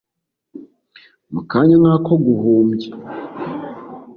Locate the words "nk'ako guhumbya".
1.81-2.91